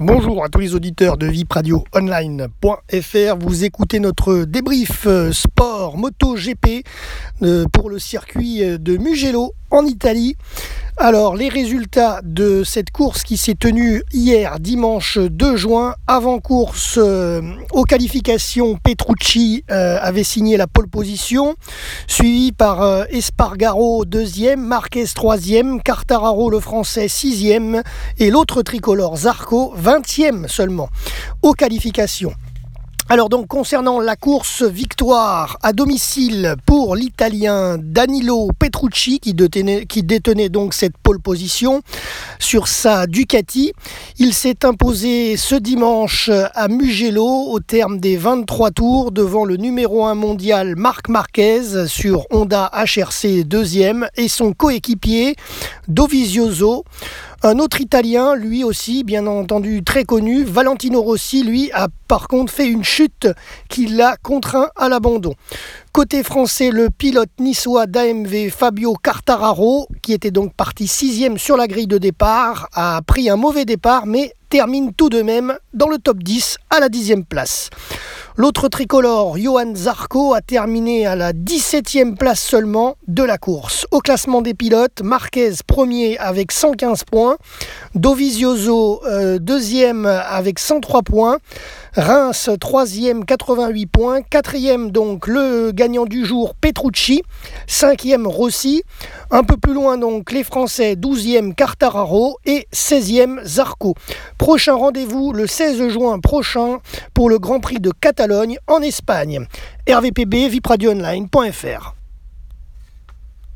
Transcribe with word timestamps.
Bonjour 0.00 0.44
à 0.44 0.48
tous 0.48 0.60
les 0.60 0.76
auditeurs 0.76 1.16
de 1.16 1.26
vipradioonline.fr. 1.26 3.36
Vous 3.40 3.64
écoutez 3.64 3.98
notre 3.98 4.44
débrief 4.44 5.08
euh, 5.08 5.32
sport 5.32 5.98
moto 5.98 6.36
GP 6.36 6.86
euh, 7.42 7.64
pour 7.72 7.90
le 7.90 7.98
circuit 7.98 8.62
euh, 8.62 8.78
de 8.78 8.96
Mugello 8.96 9.54
en 9.72 9.84
Italie. 9.84 10.36
Alors, 11.00 11.36
les 11.36 11.48
résultats 11.48 12.20
de 12.24 12.64
cette 12.64 12.90
course 12.90 13.22
qui 13.22 13.36
s'est 13.36 13.54
tenue 13.54 14.02
hier, 14.12 14.58
dimanche 14.58 15.16
2 15.16 15.56
juin, 15.56 15.94
avant 16.08 16.40
course 16.40 16.98
aux 16.98 17.84
qualifications, 17.84 18.76
Petrucci 18.82 19.62
avait 19.68 20.24
signé 20.24 20.56
la 20.56 20.66
pole 20.66 20.88
position, 20.88 21.54
suivi 22.08 22.50
par 22.50 23.06
Espargaro 23.10 24.06
deuxième, 24.06 24.60
Marquez 24.60 25.04
troisième, 25.14 25.80
Cartararo 25.82 26.50
le 26.50 26.58
français 26.58 27.06
sixième 27.06 27.84
et 28.18 28.30
l'autre 28.30 28.62
tricolore 28.62 29.18
Zarco 29.18 29.72
20e 29.80 30.48
seulement 30.48 30.88
aux 31.42 31.52
qualifications. 31.52 32.32
Alors 33.10 33.30
donc 33.30 33.46
concernant 33.46 34.00
la 34.00 34.16
course 34.16 34.62
victoire 34.62 35.56
à 35.62 35.72
domicile 35.72 36.56
pour 36.66 36.94
l'Italien 36.94 37.78
Danilo 37.78 38.50
Petrucci 38.58 39.18
qui 39.18 39.32
détenait, 39.32 40.50
donc 40.50 40.74
cette 40.74 40.98
pole 40.98 41.18
position 41.18 41.80
sur 42.38 42.68
sa 42.68 43.06
Ducati, 43.06 43.72
il 44.18 44.34
s'est 44.34 44.62
imposé 44.66 45.38
ce 45.38 45.54
dimanche 45.54 46.28
à 46.54 46.68
Mugello 46.68 47.46
au 47.50 47.60
terme 47.60 47.98
des 47.98 48.18
23 48.18 48.72
tours 48.72 49.10
devant 49.10 49.46
le 49.46 49.56
numéro 49.56 50.04
1 50.04 50.14
mondial 50.14 50.76
Marc 50.76 51.08
Marquez 51.08 51.86
sur 51.86 52.26
Honda 52.30 52.70
HRC 52.74 53.44
2e 53.48 54.06
et 54.16 54.28
son 54.28 54.52
coéquipier 54.52 55.34
Dovizioso. 55.88 56.84
Un 57.44 57.60
autre 57.60 57.80
Italien, 57.80 58.34
lui 58.34 58.64
aussi, 58.64 59.04
bien 59.04 59.28
entendu 59.28 59.84
très 59.84 60.02
connu, 60.02 60.42
Valentino 60.42 61.00
Rossi, 61.00 61.44
lui, 61.44 61.70
a 61.72 61.86
par 62.08 62.26
contre 62.26 62.52
fait 62.52 62.66
une 62.66 62.82
chute 62.82 63.28
qui 63.68 63.86
l'a 63.86 64.16
contraint 64.20 64.70
à 64.74 64.88
l'abandon. 64.88 65.34
Côté 65.92 66.24
français, 66.24 66.72
le 66.72 66.90
pilote 66.90 67.30
niçois 67.38 67.86
d'AMV 67.86 68.50
Fabio 68.50 68.94
Cartararo, 68.94 69.86
qui 70.02 70.14
était 70.14 70.32
donc 70.32 70.52
parti 70.54 70.88
sixième 70.88 71.38
sur 71.38 71.56
la 71.56 71.68
grille 71.68 71.86
de 71.86 71.98
départ, 71.98 72.68
a 72.72 73.00
pris 73.06 73.30
un 73.30 73.36
mauvais 73.36 73.64
départ, 73.64 74.06
mais 74.06 74.32
termine 74.48 74.92
tout 74.92 75.08
de 75.08 75.22
même 75.22 75.56
dans 75.74 75.88
le 75.88 75.98
top 75.98 76.18
10 76.24 76.56
à 76.70 76.80
la 76.80 76.88
dixième 76.88 77.24
place. 77.24 77.70
L'autre 78.40 78.68
tricolore, 78.68 79.36
Johan 79.36 79.74
Zarco, 79.74 80.32
a 80.32 80.40
terminé 80.40 81.08
à 81.08 81.16
la 81.16 81.32
17e 81.32 82.14
place 82.14 82.40
seulement 82.40 82.96
de 83.08 83.24
la 83.24 83.36
course. 83.36 83.84
Au 83.90 83.98
classement 83.98 84.42
des 84.42 84.54
pilotes, 84.54 85.02
Marquez 85.02 85.50
premier 85.66 86.16
avec 86.18 86.52
115 86.52 87.02
points, 87.02 87.36
Dovizioso 87.96 89.02
euh, 89.06 89.40
deuxième 89.40 90.06
avec 90.06 90.60
103 90.60 91.02
points, 91.02 91.38
Reims 91.96 92.48
troisième 92.60 93.24
88 93.24 93.86
points, 93.86 94.22
quatrième 94.22 94.92
donc 94.92 95.26
le 95.26 95.72
gagnant 95.72 96.04
du 96.04 96.24
jour 96.24 96.54
Petrucci, 96.54 97.24
cinquième 97.66 98.28
Rossi, 98.28 98.84
un 99.32 99.42
peu 99.42 99.56
plus 99.56 99.74
loin 99.74 99.98
donc 99.98 100.30
les 100.30 100.44
Français 100.44 100.94
12e 100.94 101.56
Cartararo 101.56 102.36
et 102.46 102.68
16e 102.72 103.44
Zarco. 103.44 103.94
Prochain 104.36 104.76
rendez-vous 104.76 105.32
le 105.32 105.48
16 105.48 105.88
juin 105.88 106.20
prochain 106.20 106.78
pour 107.14 107.28
le 107.28 107.40
Grand 107.40 107.58
Prix 107.58 107.80
de 107.80 107.90
En 108.66 108.82
Espagne. 108.82 109.46
RVPB, 109.86 110.50
vipradioonline.fr 110.50 111.97